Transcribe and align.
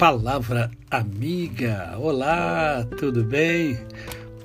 Palavra 0.00 0.70
amiga. 0.90 1.94
Olá, 1.98 2.86
tudo 2.98 3.22
bem? 3.22 3.78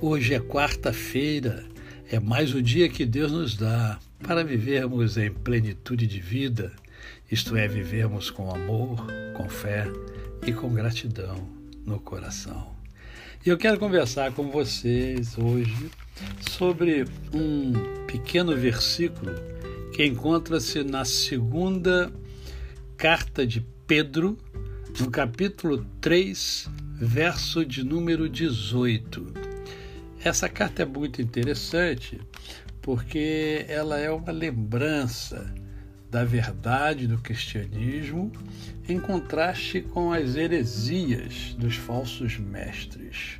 Hoje 0.02 0.34
é 0.34 0.38
quarta-feira, 0.38 1.64
é 2.12 2.20
mais 2.20 2.54
o 2.54 2.60
dia 2.60 2.90
que 2.90 3.06
Deus 3.06 3.32
nos 3.32 3.56
dá 3.56 3.98
para 4.22 4.44
vivermos 4.44 5.16
em 5.16 5.32
plenitude 5.32 6.06
de 6.06 6.20
vida, 6.20 6.74
isto 7.32 7.56
é, 7.56 7.66
vivermos 7.66 8.28
com 8.28 8.54
amor, 8.54 9.06
com 9.32 9.48
fé 9.48 9.86
e 10.46 10.52
com 10.52 10.74
gratidão 10.74 11.48
no 11.86 11.98
coração. 11.98 12.76
E 13.42 13.48
eu 13.48 13.56
quero 13.56 13.78
conversar 13.78 14.32
com 14.32 14.50
vocês 14.50 15.38
hoje 15.38 15.90
sobre 16.50 17.06
um 17.32 17.72
pequeno 18.06 18.54
versículo 18.54 19.32
que 19.94 20.04
encontra-se 20.04 20.84
na 20.84 21.06
segunda 21.06 22.12
carta 22.98 23.46
de 23.46 23.62
Pedro, 23.86 24.36
no 25.00 25.10
capítulo 25.10 25.84
3, 26.00 26.70
verso 26.94 27.66
de 27.66 27.84
número 27.84 28.28
18. 28.28 29.26
Essa 30.24 30.48
carta 30.48 30.82
é 30.82 30.86
muito 30.86 31.20
interessante 31.20 32.18
porque 32.80 33.66
ela 33.68 33.98
é 33.98 34.10
uma 34.10 34.32
lembrança 34.32 35.52
da 36.10 36.24
verdade 36.24 37.06
do 37.06 37.18
cristianismo 37.18 38.32
em 38.88 38.98
contraste 38.98 39.82
com 39.82 40.12
as 40.12 40.34
heresias 40.34 41.54
dos 41.58 41.76
falsos 41.76 42.38
mestres. 42.38 43.38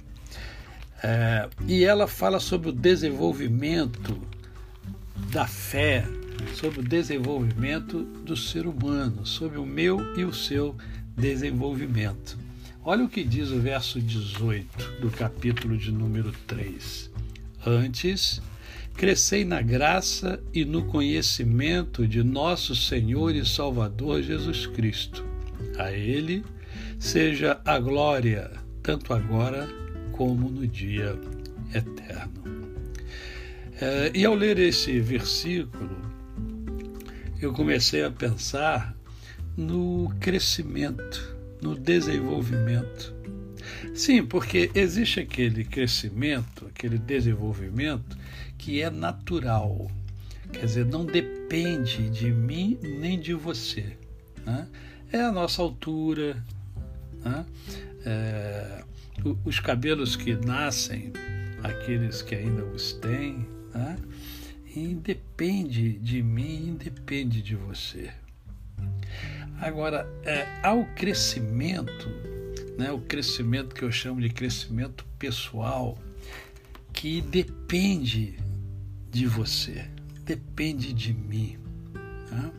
É, 1.02 1.48
e 1.66 1.84
ela 1.84 2.06
fala 2.06 2.38
sobre 2.38 2.68
o 2.68 2.72
desenvolvimento 2.72 4.20
da 5.30 5.46
fé, 5.46 6.04
sobre 6.54 6.80
o 6.80 6.82
desenvolvimento 6.82 8.02
do 8.02 8.36
ser 8.36 8.66
humano, 8.66 9.24
sobre 9.24 9.58
o 9.58 9.64
meu 9.64 10.18
e 10.18 10.24
o 10.24 10.34
seu 10.34 10.76
desenvolvimento. 11.16 12.38
Olha 12.84 13.04
o 13.04 13.08
que 13.08 13.24
diz 13.24 13.50
o 13.50 13.58
verso 13.58 14.00
18 14.00 15.00
do 15.00 15.10
capítulo 15.10 15.76
de 15.76 15.90
número 15.90 16.30
3. 16.46 17.10
Antes, 17.66 18.40
crescei 18.94 19.44
na 19.44 19.60
graça 19.60 20.40
e 20.54 20.64
no 20.64 20.84
conhecimento 20.84 22.06
de 22.06 22.22
nosso 22.22 22.76
Senhor 22.76 23.34
e 23.34 23.44
Salvador 23.44 24.22
Jesus 24.22 24.66
Cristo. 24.66 25.24
A 25.78 25.90
Ele 25.90 26.44
seja 26.98 27.60
a 27.64 27.78
glória, 27.78 28.50
tanto 28.82 29.12
agora 29.12 29.68
como 30.12 30.48
no 30.48 30.66
dia 30.66 31.18
eterno. 31.74 32.44
É, 33.80 34.10
e 34.14 34.24
ao 34.24 34.34
ler 34.34 34.58
esse 34.58 34.98
versículo, 35.00 35.96
eu 37.40 37.52
comecei 37.52 38.02
a 38.04 38.10
pensar 38.10 38.95
no 39.56 40.14
crescimento, 40.20 41.36
no 41.62 41.74
desenvolvimento. 41.74 43.14
Sim, 43.94 44.24
porque 44.24 44.70
existe 44.74 45.20
aquele 45.20 45.64
crescimento, 45.64 46.66
aquele 46.66 46.98
desenvolvimento 46.98 48.16
que 48.58 48.82
é 48.82 48.90
natural, 48.90 49.90
quer 50.52 50.66
dizer, 50.66 50.86
não 50.86 51.04
depende 51.04 52.08
de 52.10 52.30
mim 52.30 52.78
nem 52.82 53.18
de 53.18 53.32
você. 53.32 53.96
Né? 54.44 54.66
É 55.12 55.20
a 55.20 55.32
nossa 55.32 55.62
altura, 55.62 56.42
né? 57.24 57.44
é, 58.04 58.84
os 59.44 59.58
cabelos 59.58 60.14
que 60.14 60.34
nascem, 60.34 61.12
aqueles 61.62 62.22
que 62.22 62.34
ainda 62.34 62.64
os 62.64 62.92
têm, 62.92 63.46
né? 63.74 63.96
independe 64.74 65.94
de 65.94 66.22
mim, 66.22 66.68
independe 66.68 67.40
de 67.40 67.56
você. 67.56 68.10
Agora, 69.60 70.06
é, 70.22 70.46
ao 70.62 70.84
crescimento, 70.94 72.08
né, 72.76 72.92
o 72.92 73.00
crescimento 73.00 73.74
que 73.74 73.82
eu 73.82 73.90
chamo 73.90 74.20
de 74.20 74.28
crescimento 74.28 75.04
pessoal, 75.18 75.98
que 76.92 77.22
depende 77.22 78.38
de 79.10 79.26
você, 79.26 79.86
depende 80.24 80.92
de 80.92 81.12
mim. 81.12 81.58
Né? 82.30 82.50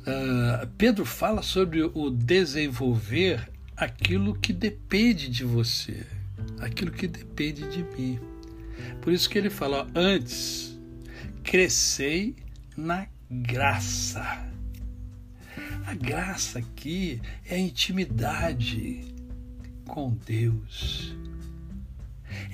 Uh, 0.00 0.66
Pedro 0.78 1.04
fala 1.04 1.42
sobre 1.42 1.82
o 1.82 2.10
desenvolver 2.10 3.50
aquilo 3.76 4.34
que 4.34 4.52
depende 4.52 5.28
de 5.28 5.44
você, 5.44 6.06
aquilo 6.58 6.90
que 6.90 7.06
depende 7.06 7.68
de 7.68 7.82
mim. 7.82 8.18
Por 9.02 9.12
isso 9.12 9.28
que 9.28 9.36
ele 9.36 9.50
fala: 9.50 9.82
ó, 9.82 9.98
antes, 9.98 10.78
crescei 11.42 12.34
na 12.76 13.06
graça 13.30 14.50
a 15.86 15.94
graça 15.94 16.58
aqui 16.58 17.20
é 17.44 17.56
a 17.56 17.58
intimidade 17.58 19.04
com 19.86 20.10
Deus. 20.26 21.14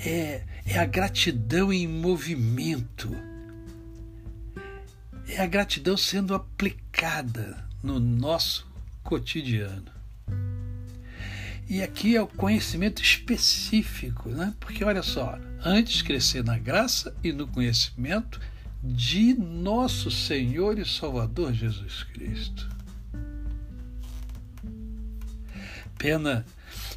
É, 0.05 0.43
é 0.65 0.79
a 0.79 0.87
gratidão 0.87 1.73
em 1.73 1.87
movimento. 1.87 3.15
É 5.29 5.41
a 5.41 5.47
gratidão 5.47 5.97
sendo 5.97 6.35
aplicada 6.35 7.65
no 7.83 8.01
nosso 8.01 8.67
cotidiano. 9.03 9.97
E 11.69 11.83
aqui 11.83 12.15
é 12.15 12.23
o 12.23 12.29
conhecimento 12.29 13.03
específico, 13.03 14.29
né? 14.31 14.55
porque 14.61 14.85
olha 14.85 15.03
só, 15.03 15.37
antes 15.65 16.01
crescer 16.01 16.45
na 16.45 16.57
graça 16.57 17.15
e 17.25 17.33
no 17.33 17.47
conhecimento 17.49 18.41
de 18.83 19.35
nosso 19.35 20.11
Senhor 20.11 20.79
e 20.79 20.87
Salvador 20.87 21.53
Jesus 21.53 22.05
Cristo. 22.05 22.76
Pena, 25.99 26.45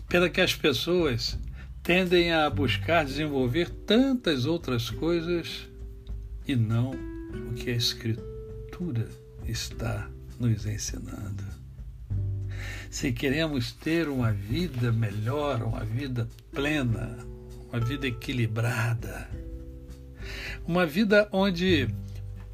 pena 0.08 0.30
que 0.30 0.42
as 0.42 0.54
pessoas 0.54 1.38
tendem 1.82 2.32
a 2.32 2.50
buscar 2.50 3.06
desenvolver 3.06 3.70
tantas 3.70 4.46
outras 4.46 4.90
coisas 4.90 5.68
e 6.48 6.56
não 6.56 6.92
o 6.92 7.54
que 7.54 7.70
a 7.70 7.76
Escritura 7.76 9.08
está 9.48 10.10
nos 10.40 10.66
ensinando. 10.66 11.44
Se 12.90 13.12
queremos 13.12 13.72
ter 13.72 14.10
uma 14.10 14.32
vida 14.32 14.92
melhor, 14.92 15.62
uma 15.64 15.86
vida 15.86 16.28
plena, 16.52 17.18
uma 17.70 17.80
vida 17.80 18.08
equilibrada, 18.08 19.30
uma 20.68 20.86
vida 20.86 21.30
onde 21.32 21.88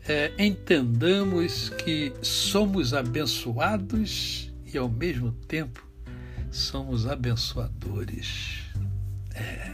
é, 0.08 0.32
entendamos 0.38 1.70
que 1.70 2.14
somos 2.22 2.94
abençoados 2.94 4.54
e 4.72 4.78
ao 4.78 4.90
mesmo 4.90 5.32
tempo 5.48 5.85
somos 6.56 7.06
abençoadores. 7.06 8.62
É, 9.34 9.74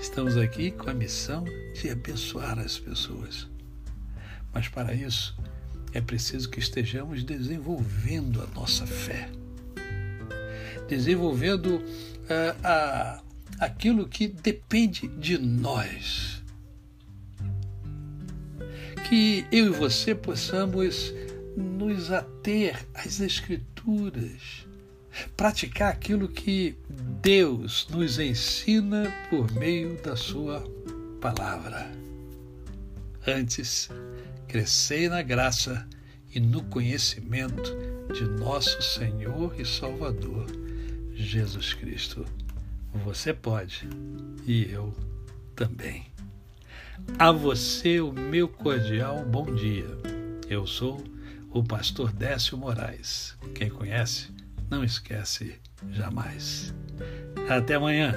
estamos 0.00 0.36
aqui 0.36 0.70
com 0.70 0.88
a 0.88 0.94
missão 0.94 1.44
de 1.74 1.90
abençoar 1.90 2.56
as 2.58 2.78
pessoas. 2.78 3.48
Mas 4.54 4.68
para 4.68 4.94
isso 4.94 5.36
é 5.92 6.00
preciso 6.00 6.48
que 6.48 6.60
estejamos 6.60 7.24
desenvolvendo 7.24 8.40
a 8.40 8.46
nossa 8.54 8.86
fé, 8.86 9.28
desenvolvendo 10.88 11.78
uh, 11.78 12.56
a, 12.62 13.20
aquilo 13.58 14.08
que 14.08 14.28
depende 14.28 15.08
de 15.08 15.36
nós. 15.36 16.44
Que 19.08 19.44
eu 19.50 19.66
e 19.66 19.70
você 19.70 20.14
possamos 20.14 21.12
nos 21.56 22.12
ater 22.12 22.86
às 22.94 23.20
Escrituras 23.20 24.67
praticar 25.36 25.92
aquilo 25.92 26.28
que 26.28 26.76
Deus 27.22 27.86
nos 27.90 28.18
ensina 28.18 29.12
por 29.30 29.50
meio 29.52 30.00
da 30.02 30.16
Sua 30.16 30.60
palavra. 31.20 31.90
Antes, 33.26 33.90
crescei 34.46 35.08
na 35.08 35.22
graça 35.22 35.86
e 36.34 36.40
no 36.40 36.62
conhecimento 36.64 37.76
de 38.12 38.24
nosso 38.24 38.80
Senhor 38.80 39.58
e 39.58 39.64
Salvador, 39.64 40.46
Jesus 41.14 41.74
Cristo. 41.74 42.24
Você 43.04 43.34
pode 43.34 43.88
e 44.46 44.70
eu 44.70 44.94
também. 45.54 46.06
A 47.18 47.30
você 47.30 48.00
o 48.00 48.12
meu 48.12 48.48
cordial 48.48 49.24
bom 49.24 49.54
dia. 49.54 49.86
Eu 50.48 50.66
sou 50.66 51.02
o 51.50 51.62
pastor 51.62 52.12
Décio 52.12 52.56
Moraes. 52.56 53.36
Quem 53.54 53.68
conhece, 53.68 54.28
não 54.70 54.84
esquece 54.84 55.60
jamais. 55.90 56.74
Até 57.48 57.74
amanhã. 57.74 58.14